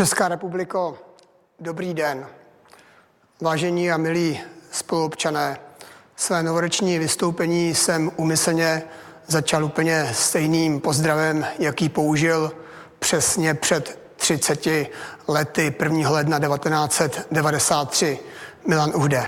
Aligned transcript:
Česká 0.00 0.28
republiko, 0.28 0.98
dobrý 1.58 1.94
den. 1.94 2.26
Vážení 3.40 3.92
a 3.92 3.96
milí 3.96 4.40
spoluobčané, 4.72 5.58
své 6.16 6.42
novoroční 6.42 6.98
vystoupení 6.98 7.74
jsem 7.74 8.10
umyslně 8.16 8.82
začal 9.26 9.64
úplně 9.64 10.10
stejným 10.12 10.80
pozdravem, 10.80 11.46
jaký 11.58 11.88
použil 11.88 12.52
přesně 12.98 13.54
před 13.54 14.00
30 14.16 14.66
lety 15.28 15.74
1. 15.82 16.10
ledna 16.10 16.38
1993 16.38 18.18
Milan 18.66 18.92
Uhde. 18.94 19.26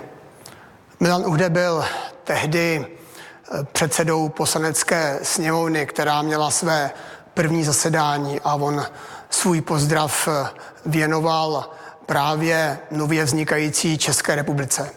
Milan 1.00 1.26
Uhde 1.26 1.50
byl 1.50 1.84
tehdy 2.24 2.86
eh, 2.86 3.64
předsedou 3.72 4.28
poslanecké 4.28 5.18
sněmovny, 5.22 5.86
která 5.86 6.22
měla 6.22 6.50
své 6.50 6.90
první 7.34 7.64
zasedání 7.64 8.40
a 8.40 8.54
on 8.54 8.86
svůj 9.34 9.60
pozdrav 9.60 10.28
eh, 10.28 10.48
věnoval 10.86 11.70
právě 12.06 12.78
nově 12.90 13.24
vznikající 13.24 13.98
České 13.98 14.34
republice. 14.34 14.90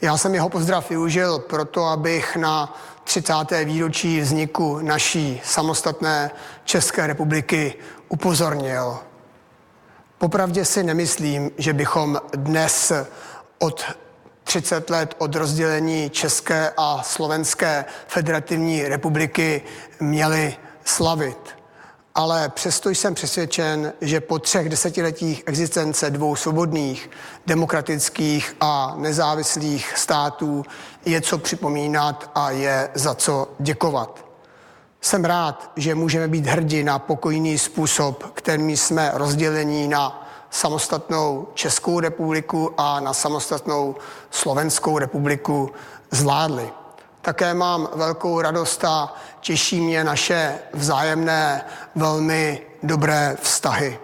Já 0.00 0.16
jsem 0.16 0.34
jeho 0.34 0.48
pozdrav 0.48 0.90
využil 0.90 1.38
proto, 1.38 1.84
abych 1.84 2.36
na 2.36 2.76
30. 3.04 3.32
výročí 3.64 4.20
vzniku 4.20 4.78
naší 4.82 5.40
samostatné 5.44 6.30
České 6.64 7.06
republiky 7.06 7.74
upozornil. 8.08 8.98
Popravdě 10.18 10.64
si 10.64 10.82
nemyslím, 10.82 11.50
že 11.58 11.72
bychom 11.72 12.20
dnes 12.36 12.92
od 13.58 13.84
30 14.44 14.90
let 14.90 15.14
od 15.18 15.34
rozdělení 15.34 16.10
České 16.10 16.72
a 16.76 17.02
Slovenské 17.02 17.84
federativní 18.06 18.88
republiky 18.88 19.62
měli 20.00 20.56
slavit. 20.84 21.53
Ale 22.16 22.48
přesto 22.48 22.90
jsem 22.90 23.14
přesvědčen, 23.14 23.92
že 24.00 24.20
po 24.20 24.38
třech 24.38 24.68
desetiletích 24.68 25.42
existence 25.46 26.10
dvou 26.10 26.36
svobodných, 26.36 27.10
demokratických 27.46 28.56
a 28.60 28.94
nezávislých 28.96 29.98
států 29.98 30.64
je 31.04 31.20
co 31.20 31.38
připomínat 31.38 32.30
a 32.34 32.50
je 32.50 32.90
za 32.94 33.14
co 33.14 33.48
děkovat. 33.58 34.24
Jsem 35.00 35.24
rád, 35.24 35.70
že 35.76 35.94
můžeme 35.94 36.28
být 36.28 36.46
hrdí 36.46 36.84
na 36.84 36.98
pokojný 36.98 37.58
způsob, 37.58 38.24
kterým 38.34 38.70
jsme 38.70 39.10
rozdělení 39.14 39.88
na 39.88 40.28
samostatnou 40.50 41.48
Českou 41.54 42.00
republiku 42.00 42.74
a 42.78 43.00
na 43.00 43.12
samostatnou 43.12 43.94
Slovenskou 44.30 44.98
republiku 44.98 45.70
zvládli. 46.10 46.70
Také 47.24 47.54
mám 47.54 47.88
velkou 47.94 48.40
radost 48.40 48.84
a 48.84 49.14
těší 49.40 49.80
mě 49.80 50.04
naše 50.04 50.58
vzájemné 50.72 51.64
velmi 51.94 52.62
dobré 52.82 53.36
vztahy. 53.42 53.98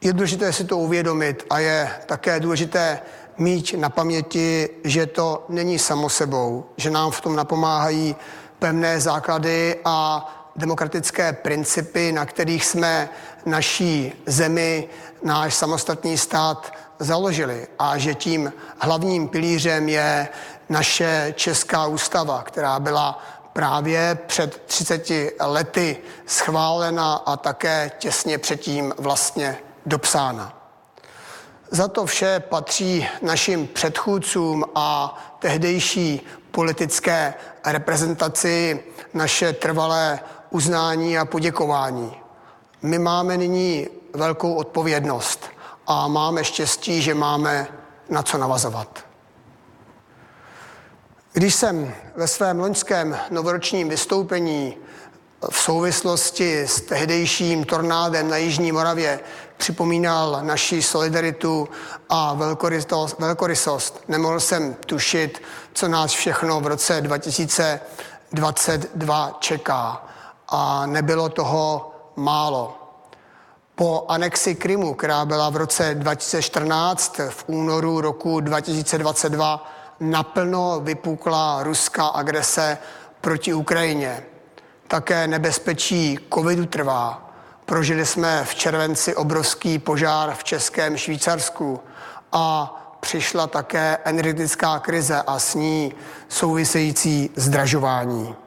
Je 0.00 0.12
důležité 0.12 0.52
si 0.52 0.64
to 0.64 0.78
uvědomit 0.78 1.46
a 1.50 1.58
je 1.58 1.90
také 2.06 2.40
důležité 2.40 3.00
mít 3.38 3.74
na 3.78 3.88
paměti, 3.90 4.68
že 4.84 5.06
to 5.06 5.44
není 5.48 5.78
samo 5.78 6.08
sebou, 6.08 6.64
že 6.76 6.90
nám 6.90 7.10
v 7.10 7.20
tom 7.20 7.36
napomáhají 7.36 8.16
pevné 8.58 9.00
základy 9.00 9.80
a 9.84 10.28
demokratické 10.56 11.32
principy, 11.32 12.12
na 12.12 12.26
kterých 12.26 12.64
jsme 12.64 13.08
naší 13.46 14.12
zemi, 14.26 14.88
náš 15.22 15.54
samostatný 15.54 16.18
stát 16.18 16.72
založili 17.02 17.66
a 17.78 17.98
že 17.98 18.14
tím 18.14 18.52
hlavním 18.78 19.28
pilířem 19.28 19.88
je 19.88 20.28
naše 20.68 21.34
Česká 21.36 21.86
ústava, 21.86 22.42
která 22.42 22.80
byla 22.80 23.24
právě 23.52 24.18
před 24.26 24.62
30 24.66 25.10
lety 25.40 25.96
schválena 26.26 27.14
a 27.14 27.36
také 27.36 27.90
těsně 27.98 28.38
předtím 28.38 28.94
vlastně 28.98 29.58
dopsána. 29.86 30.58
Za 31.70 31.88
to 31.88 32.06
vše 32.06 32.40
patří 32.40 33.08
našim 33.22 33.66
předchůdcům 33.66 34.64
a 34.74 35.18
tehdejší 35.38 36.26
politické 36.50 37.34
reprezentaci 37.66 38.84
naše 39.14 39.52
trvalé 39.52 40.20
uznání 40.50 41.18
a 41.18 41.24
poděkování. 41.24 42.16
My 42.82 42.98
máme 42.98 43.36
nyní 43.36 43.88
velkou 44.14 44.54
odpovědnost 44.54 45.51
a 45.86 46.08
máme 46.08 46.44
štěstí, 46.44 47.02
že 47.02 47.14
máme 47.14 47.68
na 48.08 48.22
co 48.22 48.38
navazovat. 48.38 49.04
Když 51.32 51.54
jsem 51.54 51.94
ve 52.16 52.28
svém 52.28 52.60
loňském 52.60 53.18
novoročním 53.30 53.88
vystoupení 53.88 54.76
v 55.50 55.58
souvislosti 55.58 56.62
s 56.62 56.80
tehdejším 56.80 57.64
tornádem 57.64 58.30
na 58.30 58.36
Jižní 58.36 58.72
Moravě 58.72 59.20
připomínal 59.56 60.38
naši 60.42 60.82
solidaritu 60.82 61.68
a 62.08 62.34
velkorysost, 63.18 64.04
nemohl 64.08 64.40
jsem 64.40 64.74
tušit, 64.74 65.42
co 65.72 65.88
nás 65.88 66.12
všechno 66.12 66.60
v 66.60 66.66
roce 66.66 67.00
2022 67.00 69.36
čeká. 69.40 70.06
A 70.48 70.86
nebylo 70.86 71.28
toho 71.28 71.94
málo. 72.16 72.81
Po 73.74 74.04
anexi 74.08 74.54
Krymu, 74.54 74.94
která 74.94 75.24
byla 75.24 75.50
v 75.50 75.56
roce 75.56 75.94
2014, 75.94 77.20
v 77.30 77.44
únoru 77.46 78.00
roku 78.00 78.40
2022, 78.40 79.72
naplno 80.00 80.80
vypukla 80.80 81.62
ruská 81.62 82.06
agrese 82.06 82.78
proti 83.20 83.54
Ukrajině. 83.54 84.22
Také 84.88 85.26
nebezpečí 85.26 86.18
covidu 86.34 86.66
trvá. 86.66 87.30
Prožili 87.64 88.06
jsme 88.06 88.44
v 88.44 88.54
červenci 88.54 89.14
obrovský 89.14 89.78
požár 89.78 90.34
v 90.34 90.44
Českém 90.44 90.96
Švýcarsku 90.96 91.80
a 92.32 92.74
přišla 93.00 93.46
také 93.46 93.98
energetická 94.04 94.78
krize 94.78 95.22
a 95.26 95.38
s 95.38 95.54
ní 95.54 95.94
související 96.28 97.30
zdražování. 97.36 98.41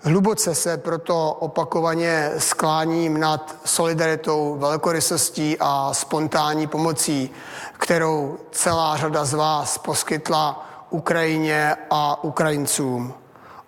Hluboce 0.00 0.54
se 0.54 0.76
proto 0.76 1.32
opakovaně 1.32 2.32
skláním 2.38 3.20
nad 3.20 3.56
solidaritou, 3.64 4.56
velkorysostí 4.58 5.56
a 5.60 5.94
spontánní 5.94 6.66
pomocí, 6.66 7.30
kterou 7.72 8.38
celá 8.50 8.96
řada 8.96 9.24
z 9.24 9.34
vás 9.34 9.78
poskytla 9.78 10.68
Ukrajině 10.90 11.76
a 11.90 12.24
Ukrajincům. 12.24 13.14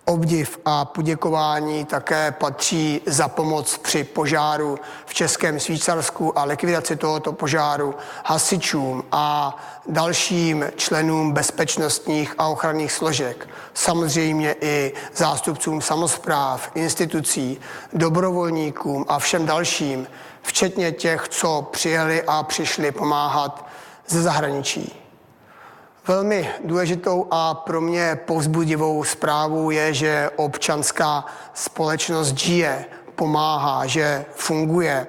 Obdiv 0.09 0.59
a 0.65 0.85
poděkování 0.85 1.85
také 1.85 2.31
patří 2.31 3.01
za 3.05 3.27
pomoc 3.27 3.77
při 3.77 4.03
požáru 4.03 4.79
v 5.05 5.13
Českém 5.13 5.59
Švýcarsku 5.59 6.39
a 6.39 6.43
likvidaci 6.43 6.95
tohoto 6.95 7.33
požáru 7.33 7.95
hasičům 8.25 9.03
a 9.11 9.57
dalším 9.87 10.65
členům 10.75 11.31
bezpečnostních 11.31 12.35
a 12.37 12.47
ochranných 12.47 12.91
složek. 12.91 13.49
Samozřejmě 13.73 14.55
i 14.61 14.93
zástupcům 15.15 15.81
samozpráv, 15.81 16.71
institucí, 16.75 17.59
dobrovolníkům 17.93 19.05
a 19.07 19.19
všem 19.19 19.45
dalším, 19.45 20.07
včetně 20.41 20.91
těch, 20.91 21.27
co 21.29 21.67
přijeli 21.71 22.23
a 22.27 22.43
přišli 22.43 22.91
pomáhat 22.91 23.65
ze 24.07 24.21
zahraničí. 24.21 25.08
Velmi 26.09 26.49
důležitou 26.63 27.27
a 27.31 27.53
pro 27.53 27.81
mě 27.81 28.19
povzbudivou 28.25 29.03
zprávou 29.03 29.69
je, 29.69 29.93
že 29.93 30.29
občanská 30.35 31.25
společnost 31.53 32.37
žije, 32.37 32.85
pomáhá, 33.15 33.85
že 33.85 34.25
funguje. 34.35 35.07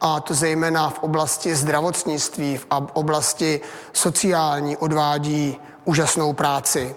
A 0.00 0.20
to 0.20 0.34
zejména 0.34 0.90
v 0.90 0.98
oblasti 0.98 1.54
zdravotnictví, 1.54 2.56
v 2.56 2.66
oblasti 2.92 3.60
sociální 3.92 4.76
odvádí 4.76 5.60
úžasnou 5.84 6.32
práci. 6.32 6.96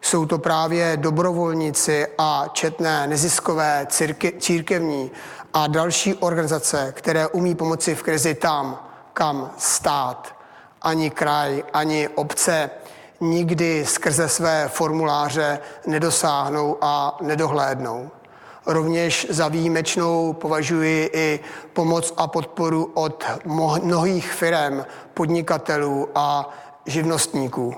Jsou 0.00 0.26
to 0.26 0.38
právě 0.38 0.96
dobrovolníci 0.96 2.06
a 2.18 2.44
četné 2.52 3.06
neziskové 3.06 3.86
církevní 4.38 5.10
a 5.54 5.66
další 5.66 6.14
organizace, 6.14 6.92
které 6.96 7.26
umí 7.26 7.54
pomoci 7.54 7.94
v 7.94 8.02
krizi 8.02 8.34
tam, 8.34 8.78
kam 9.12 9.50
stát, 9.58 10.36
ani 10.82 11.10
kraj, 11.10 11.64
ani 11.72 12.08
obce 12.08 12.70
nikdy 13.30 13.86
skrze 13.86 14.28
své 14.28 14.68
formuláře 14.68 15.58
nedosáhnou 15.86 16.76
a 16.80 17.18
nedohlédnou. 17.20 18.10
Rovněž 18.66 19.26
za 19.30 19.48
výjimečnou 19.48 20.32
považuji 20.32 21.10
i 21.12 21.40
pomoc 21.72 22.14
a 22.16 22.26
podporu 22.26 22.90
od 22.94 23.24
mnohých 23.82 24.32
firm, 24.32 24.84
podnikatelů 25.14 26.08
a 26.14 26.50
živnostníků. 26.86 27.74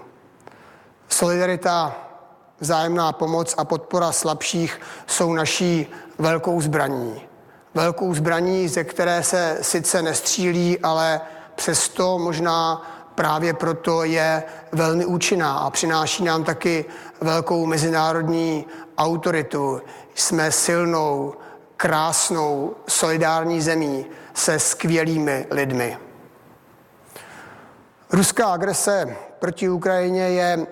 Solidarita, 1.09 1.97
vzájemná 2.61 3.13
pomoc 3.13 3.55
a 3.59 3.65
podpora 3.65 4.13
slabších 4.13 4.81
jsou 5.07 5.33
naší 5.33 5.87
velkou 6.19 6.61
zbraní. 6.61 7.23
Velkou 7.75 8.15
zbraní, 8.15 8.69
ze 8.69 8.85
které 8.85 9.23
se 9.23 9.59
sice 9.63 10.03
nestřílí, 10.03 10.79
ale 10.79 11.21
přesto 11.55 12.19
možná 12.19 12.83
právě 13.17 13.55
proto 13.55 14.05
je 14.05 14.43
velmi 14.73 15.05
účinná 15.05 15.59
a 15.59 15.71
přináší 15.71 16.25
nám 16.25 16.45
taky 16.45 16.85
velkou 17.21 17.67
mezinárodní 17.67 18.67
autoritu. 18.99 19.81
Jsme 20.15 20.53
silnou 20.53 21.35
krásnou 21.77 22.75
solidární 22.89 23.61
zemí 23.61 24.07
se 24.35 24.59
skvělými 24.59 25.47
lidmi. 25.51 25.99
Ruská 28.11 28.47
agrese 28.47 29.17
proti 29.39 29.69
Ukrajině 29.69 30.23
je 30.23 30.67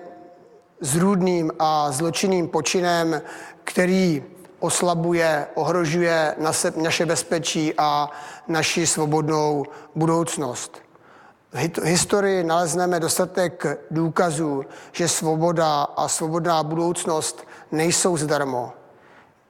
zrůdným 0.81 1.51
a 1.59 1.91
zločinným 1.91 2.47
počinem, 2.47 3.21
který 3.63 4.23
oslabuje, 4.59 5.47
ohrožuje 5.55 6.35
naše 6.75 7.05
bezpečí 7.05 7.73
a 7.77 8.09
naši 8.47 8.87
svobodnou 8.87 9.65
budoucnost. 9.95 10.81
V 11.55 11.83
historii 11.83 12.43
nalezneme 12.43 12.99
dostatek 12.99 13.65
důkazů, 13.91 14.63
že 14.91 15.07
svoboda 15.07 15.83
a 15.83 16.07
svobodná 16.07 16.63
budoucnost 16.63 17.47
nejsou 17.71 18.17
zdarmo. 18.17 18.73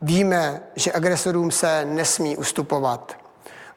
Víme, 0.01 0.61
že 0.75 0.93
agresorům 0.93 1.51
se 1.51 1.85
nesmí 1.85 2.37
ustupovat. 2.37 3.17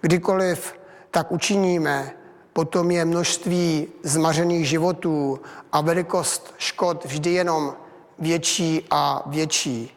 Kdykoliv 0.00 0.74
tak 1.10 1.32
učiníme, 1.32 2.12
potom 2.52 2.90
je 2.90 3.04
množství 3.04 3.88
zmařených 4.02 4.68
životů 4.68 5.40
a 5.72 5.80
velikost 5.80 6.54
škod 6.58 7.04
vždy 7.04 7.32
jenom 7.32 7.76
větší 8.18 8.86
a 8.90 9.22
větší. 9.26 9.96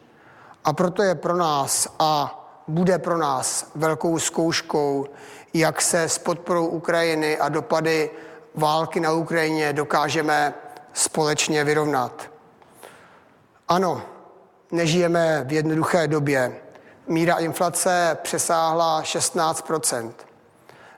A 0.64 0.72
proto 0.72 1.02
je 1.02 1.14
pro 1.14 1.36
nás 1.36 1.88
a 1.98 2.41
bude 2.68 2.98
pro 2.98 3.18
nás 3.18 3.70
velkou 3.74 4.18
zkouškou, 4.18 5.06
jak 5.54 5.82
se 5.82 6.02
s 6.02 6.18
podporou 6.18 6.66
Ukrajiny 6.66 7.38
a 7.38 7.48
dopady 7.48 8.10
války 8.54 9.00
na 9.00 9.12
Ukrajině 9.12 9.72
dokážeme 9.72 10.54
společně 10.92 11.64
vyrovnat. 11.64 12.30
Ano, 13.68 14.02
nežijeme 14.70 15.44
v 15.46 15.52
jednoduché 15.52 16.08
době. 16.08 16.56
Míra 17.06 17.36
inflace 17.36 18.18
přesáhla 18.22 19.02
16% 19.02 20.12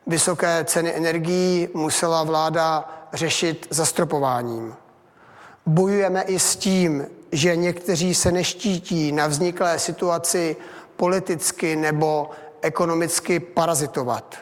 Vysoké 0.07 0.65
ceny 0.65 0.97
energií 0.97 1.69
musela 1.75 2.23
vláda 2.23 2.89
řešit 3.13 3.67
zastropováním. 3.71 4.75
Bojujeme 5.67 6.23
i 6.23 6.39
s 6.39 6.57
tím, 6.57 7.07
že 7.33 7.57
někteří 7.57 8.15
se 8.15 8.33
neštítí 8.33 9.13
na 9.13 9.27
vzniklé 9.27 9.79
situaci 9.79 10.57
politicky 10.97 11.77
nebo 11.77 12.31
ekonomicky 12.61 13.41
parazitovat. 13.41 14.37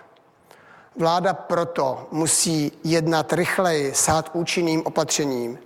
Vláda 0.96 1.34
proto 1.34 2.08
musí 2.10 2.72
jednat 2.84 3.32
rychleji, 3.32 3.94
sát 3.94 4.31
účinným 4.32 4.82
opatřením. 4.84 5.58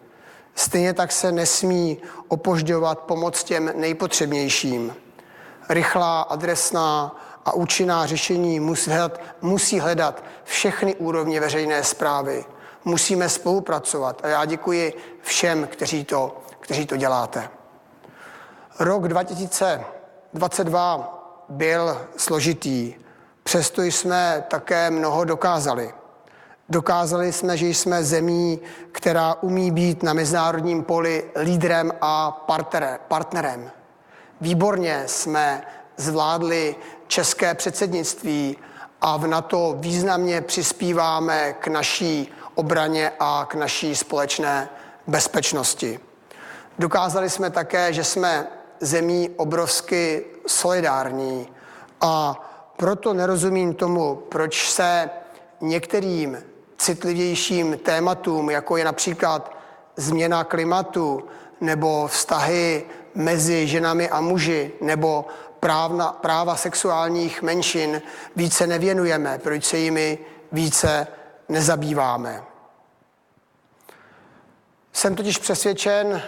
Stejně 0.55 0.93
tak 0.93 1.13
se 1.13 1.33
nesmí 1.33 1.99
opožďovat 2.29 2.99
pomoc 2.99 3.45
těm 3.45 3.73
nejpotřebnějším. 3.75 4.97
Rychlá, 5.69 6.23
adresná 6.23 7.17
a 7.45 7.53
účinná 7.53 8.07
řešení 8.07 8.61
musí 8.61 8.91
hledat, 8.91 9.21
musí 9.43 9.81
hledat 9.81 10.25
všechny 10.45 10.95
úrovně 10.95 11.41
veřejné 11.41 11.85
zprávy. 11.85 12.45
Musíme 12.85 13.29
spolupracovat 13.29 14.21
a 14.25 14.29
já 14.29 14.45
děkuji 14.45 14.95
všem, 15.23 15.67
kteří 15.67 16.05
to, 16.05 16.37
kteří 16.61 16.87
to 16.87 16.97
děláte. 16.97 17.49
Rok 18.79 19.09
2022 20.37 21.45
byl 21.49 22.07
složitý, 22.17 22.95
přesto 23.43 23.83
jsme 23.83 24.45
také 24.49 24.91
mnoho 24.91 25.25
dokázali. 25.25 25.95
Dokázali 26.69 27.33
jsme, 27.33 27.57
že 27.57 27.67
jsme 27.67 28.05
zemí, 28.05 28.61
která 28.93 29.35
umí 29.41 29.71
být 29.71 30.03
na 30.03 30.13
mezinárodním 30.13 30.83
poli 30.83 31.31
lídrem 31.43 31.93
a 32.01 32.31
partnerem. 33.09 33.71
Výborně 34.41 35.03
jsme 35.07 35.63
zvládli 35.97 36.77
české 37.07 37.55
předsednictví 37.55 38.57
a 39.01 39.17
v 39.17 39.27
NATO 39.27 39.77
významně 39.79 40.41
přispíváme 40.41 41.53
k 41.53 41.69
naší 41.69 42.33
obraně 42.55 43.13
a 43.21 43.47
k 43.51 43.55
naší 43.55 43.97
společné 43.97 44.69
bezpečnosti. 45.07 46.01
Dokázali 46.79 47.31
jsme 47.31 47.51
také, 47.51 47.93
že 47.93 48.05
jsme 48.05 48.47
zemí 48.81 49.31
obrovsky 49.37 50.25
solidární 50.47 51.49
a 52.01 52.43
proto 52.77 53.15
nerozumím 53.15 53.75
tomu, 53.75 54.15
proč 54.15 54.71
se 54.71 55.11
některým 55.61 56.39
citlivějším 56.79 57.79
tématům, 57.79 58.51
jako 58.51 58.77
je 58.77 58.85
například 58.85 59.57
změna 59.97 60.45
klimatu 60.45 61.25
nebo 61.61 62.07
vztahy 62.07 62.85
mezi 63.15 63.67
ženami 63.67 64.09
a 64.09 64.21
muži 64.21 64.73
nebo 64.81 65.25
právna, 65.61 66.13
práva 66.13 66.57
sexuálních 66.57 67.43
menšin 67.43 68.03
více 68.37 68.67
nevěnujeme, 68.67 69.39
proč 69.39 69.65
se 69.65 69.79
jimi 69.79 70.19
více 70.53 71.07
nezabýváme. 71.49 72.43
Jsem 74.93 75.15
totiž 75.15 75.39
přesvědčen, 75.39 76.23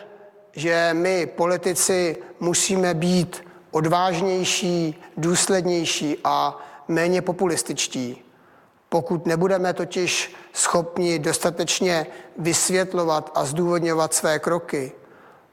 že 0.58 0.90
my, 0.92 1.26
politici, 1.26 2.16
musíme 2.40 2.94
být 2.94 3.44
odvážnější, 3.70 5.02
důslednější 5.16 6.18
a 6.24 6.58
méně 6.88 7.22
populističtí. 7.22 8.24
Pokud 8.88 9.26
nebudeme 9.26 9.72
totiž 9.72 10.34
schopni 10.52 11.18
dostatečně 11.18 12.06
vysvětlovat 12.38 13.30
a 13.34 13.44
zdůvodňovat 13.44 14.14
své 14.14 14.38
kroky, 14.38 14.92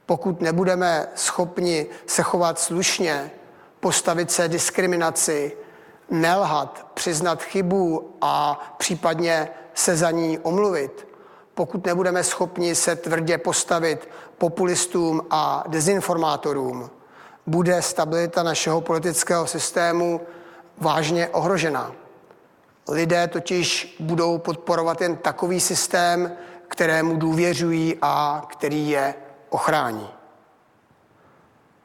pokud 0.05 0.41
nebudeme 0.41 1.07
schopni 1.15 1.85
se 2.05 2.23
chovat 2.23 2.59
slušně, 2.59 3.31
postavit 3.79 4.31
se 4.31 4.47
diskriminaci, 4.47 5.57
nelhat, 6.09 6.87
přiznat 6.93 7.43
chybu 7.43 8.15
a 8.21 8.59
případně 8.77 9.49
se 9.73 9.97
za 9.97 10.11
ní 10.11 10.39
omluvit, 10.39 11.07
pokud 11.55 11.85
nebudeme 11.85 12.23
schopni 12.23 12.75
se 12.75 12.95
tvrdě 12.95 13.37
postavit 13.37 14.09
populistům 14.37 15.21
a 15.29 15.63
dezinformátorům, 15.67 16.89
bude 17.47 17.81
stabilita 17.81 18.43
našeho 18.43 18.81
politického 18.81 19.47
systému 19.47 20.21
vážně 20.77 21.27
ohrožena. 21.27 21.91
Lidé 22.89 23.27
totiž 23.27 23.95
budou 23.99 24.37
podporovat 24.37 25.01
jen 25.01 25.15
takový 25.15 25.59
systém, 25.59 26.31
kterému 26.67 27.15
důvěřují 27.15 27.97
a 28.01 28.45
který 28.47 28.89
je 28.89 29.15
ochrání. 29.49 30.09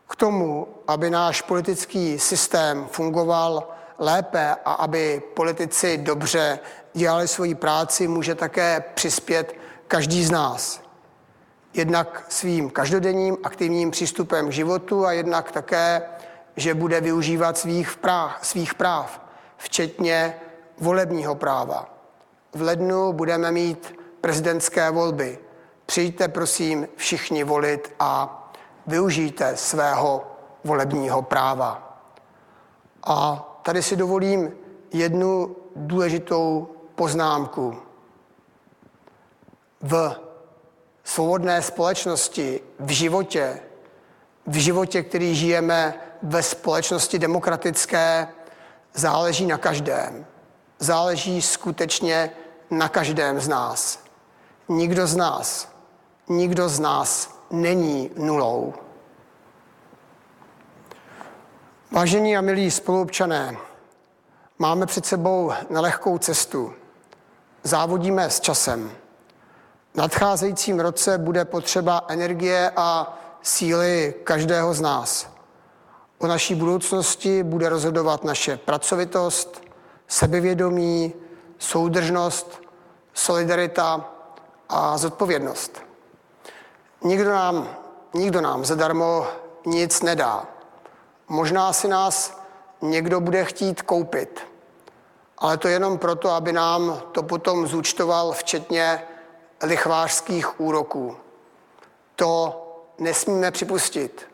K 0.09 0.17
tomu, 0.17 0.69
aby 0.87 1.11
náš 1.11 1.43
politický 1.43 2.19
systém 2.19 2.87
fungoval 2.91 3.69
lépe 3.99 4.57
a 4.65 4.73
aby 4.73 5.23
politici 5.35 5.99
dobře 5.99 6.59
dělali 6.93 7.29
svoji 7.29 7.55
práci, 7.55 8.09
může 8.09 8.35
také 8.35 8.85
přispět 8.95 9.60
každý 9.91 10.25
z 10.25 10.31
nás. 10.31 10.81
Jednak 11.75 12.27
svým 12.29 12.71
každodenním 12.71 13.37
aktivním 13.43 13.91
přístupem 13.91 14.49
k 14.49 14.53
životu 14.53 15.07
a 15.07 15.13
jednak 15.13 15.53
také, 15.53 16.03
že 16.57 16.75
bude 16.75 17.01
využívat 17.01 17.59
svých 17.59 17.97
práv, 17.97 18.39
svých 18.43 18.75
práv 18.75 19.21
včetně 19.57 20.35
volebního 20.79 21.35
práva. 21.35 21.95
V 22.55 22.63
lednu 22.63 23.13
budeme 23.13 23.51
mít 23.51 23.99
prezidentské 24.21 24.91
volby. 24.91 25.39
Přijďte 25.87 26.29
prosím 26.29 26.89
všichni 26.97 27.45
volit 27.45 27.93
a 28.01 28.11
využijte 28.87 29.57
svého 29.57 30.27
volebního 30.65 31.23
práva. 31.23 31.99
A 33.05 33.47
tady 33.63 33.83
si 33.83 33.97
dovolím 33.97 34.53
jednu 34.93 35.57
důležitou 35.77 36.69
poznámku. 36.95 37.90
V 39.83 40.21
svobodné 41.05 41.63
společnosti, 41.63 42.61
v 42.79 42.91
životě, 42.91 43.61
v 44.47 44.55
životě, 44.57 45.03
který 45.03 45.35
žijeme 45.35 45.95
ve 46.23 46.43
společnosti 46.43 47.19
demokratické, 47.19 48.29
záleží 48.95 49.47
na 49.47 49.59
každém. 49.59 50.27
Záleží 50.79 51.43
skutečně 51.43 52.31
na 52.71 52.89
každém 52.89 53.41
z 53.41 53.49
nás. 53.49 54.05
Nikdo 54.69 55.07
z 55.07 55.17
nás, 55.17 55.69
nikdo 56.29 56.69
z 56.69 56.81
nás 56.81 57.39
není 57.51 58.11
nulou. 58.17 58.75
Vážení 61.91 62.37
a 62.37 62.41
milí 62.41 62.71
spoluobčané, 62.71 63.57
máme 64.59 64.87
před 64.87 65.07
sebou 65.07 65.53
nelehkou 65.71 66.19
cestu. 66.19 66.75
Závodíme 67.63 68.31
s 68.31 68.41
časem. 68.41 68.91
Nadcházejícím 69.95 70.81
roce 70.81 71.19
bude 71.19 71.45
potřeba 71.45 72.05
energie 72.09 72.73
a 72.77 73.19
síly 73.43 74.15
každého 74.25 74.75
z 74.75 74.81
nás. 74.81 75.29
O 76.19 76.27
naší 76.27 76.55
budoucnosti 76.55 77.43
bude 77.43 77.69
rozhodovat 77.69 78.25
naše 78.25 78.57
pracovitost, 78.57 79.63
sebevědomí, 80.09 81.15
soudržnost, 81.59 82.63
solidarita 83.15 84.11
a 84.69 84.99
zodpovědnost. 84.99 85.83
Nikdo 87.05 87.31
nám, 87.31 87.77
nikdo 88.15 88.41
nám 88.41 88.65
zadarmo 88.65 89.27
nic 89.67 90.03
nedá. 90.03 90.47
Možná 91.29 91.73
si 91.73 91.89
nás 91.89 92.41
někdo 92.83 93.21
bude 93.21 93.45
chtít 93.45 93.83
koupit. 93.83 94.41
Ale 95.39 95.57
to 95.57 95.69
jenom 95.69 95.99
proto, 95.99 96.31
aby 96.31 96.53
nám 96.53 97.03
to 97.13 97.23
potom 97.23 97.67
zúčtoval 97.67 98.33
včetně 98.33 99.03
lichvářských 99.63 100.61
úroků. 100.61 101.17
To 102.17 102.67
nesmíme 102.99 103.51
připustit. 103.51 104.29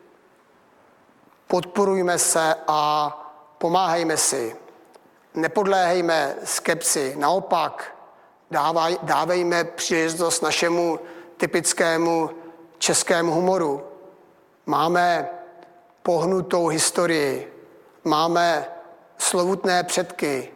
Podporujme 1.47 2.17
se 2.19 2.55
a 2.67 3.11
pomáhejme 3.57 4.17
si. 4.17 4.55
Nepodléhejme 5.33 6.35
skepsi, 6.43 7.15
naopak 7.17 7.97
dávaj, 8.51 8.97
dávejme 9.03 9.63
příležitost 9.63 10.41
našemu 10.41 10.99
typickému 11.37 12.29
českému 12.77 13.31
humoru. 13.31 13.83
Máme 14.65 15.29
pohnutou 16.03 16.67
historii, 16.67 17.53
máme 18.03 18.65
slovutné 19.17 19.83
předky, 19.83 20.51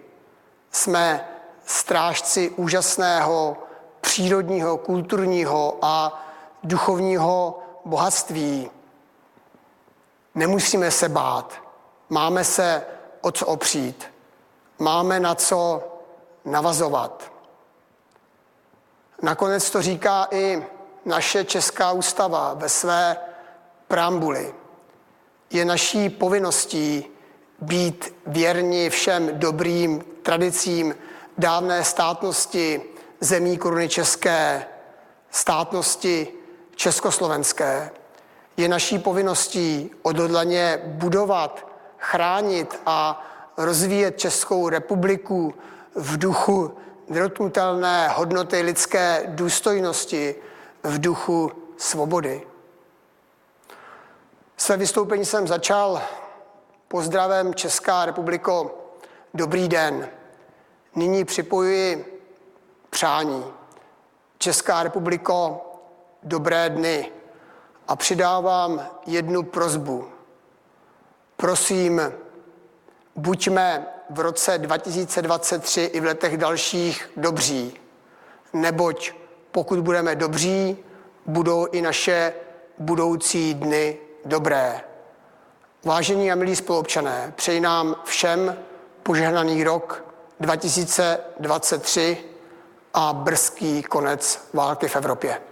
jsme 0.72 1.28
strážci 1.66 2.50
úžasného 2.50 3.58
přírodního, 4.02 4.78
kulturního 4.78 5.78
a 5.82 6.24
duchovního 6.64 7.60
bohatství. 7.86 8.70
Nemusíme 10.36 10.92
se 10.92 11.10
bát, 11.10 11.54
máme 12.10 12.44
se 12.44 12.86
o 13.22 13.32
co 13.32 13.46
opřít, 13.46 14.06
máme 14.80 15.20
na 15.20 15.36
co 15.36 15.84
navazovat. 16.46 17.32
Nakonec 19.22 19.70
to 19.70 19.82
říká 19.82 20.28
i 20.32 20.66
naše 21.06 21.44
česká 21.44 21.92
ústava 21.92 22.54
ve 22.54 22.70
své 22.70 23.18
preambuli. 23.88 24.54
Je 25.50 25.66
naší 25.66 26.10
povinností 26.10 27.06
být 27.62 28.16
věrni 28.28 28.90
všem 28.90 29.40
dobrým 29.40 30.04
tradicím 30.24 30.96
dávné 31.38 31.84
státnosti 31.84 32.82
zemí 33.22 33.58
koruny 33.58 33.90
české, 33.90 34.66
státnosti 35.32 36.28
československé. 36.76 37.92
Je 38.58 38.68
naší 38.68 39.00
povinností 39.00 39.92
odhodlaně 40.02 40.82
budovat, 40.86 41.68
chránit 41.98 42.82
a 42.86 43.26
rozvíjet 43.58 44.20
Českou 44.20 44.70
republiku 44.70 45.54
v 45.96 46.18
duchu 46.18 46.78
nedotknutelné 47.08 48.08
hodnoty 48.08 48.62
lidské 48.62 49.24
důstojnosti, 49.28 50.36
v 50.84 51.02
duchu 51.02 51.52
svobody. 51.78 52.42
Své 54.58 54.78
vystoupení 54.78 55.26
jsem 55.26 55.48
začal 55.48 56.02
pozdravem 56.88 57.54
Česká 57.54 58.06
republiko, 58.06 58.78
dobrý 59.34 59.68
den. 59.68 60.10
Nyní 60.96 61.26
připojuji 61.26 62.11
přání. 63.02 63.44
Česká 64.38 64.84
republiko, 64.84 65.62
dobré 66.24 66.70
dny. 66.70 67.12
A 67.88 67.96
přidávám 67.96 68.88
jednu 69.06 69.44
prozbu. 69.44 70.08
Prosím, 71.38 72.02
buďme 73.16 73.86
v 74.10 74.20
roce 74.20 74.58
2023 74.58 75.82
i 75.82 76.00
v 76.00 76.04
letech 76.04 76.38
dalších 76.38 77.12
dobří, 77.18 77.80
neboť 78.54 79.12
pokud 79.52 79.80
budeme 79.80 80.16
dobří, 80.16 80.78
budou 81.26 81.66
i 81.66 81.82
naše 81.82 82.34
budoucí 82.78 83.54
dny 83.54 83.98
dobré. 84.26 84.82
Vážení 85.86 86.32
a 86.32 86.36
milí 86.36 86.56
spoluobčané, 86.56 87.34
přeji 87.36 87.60
nám 87.60 87.96
všem 88.04 88.58
požehnaný 89.04 89.64
rok 89.64 90.06
2023 90.40 92.31
a 92.94 93.14
brzký 93.14 93.84
konec 93.84 94.50
války 94.54 94.88
v 94.88 94.96
Evropě. 94.96 95.51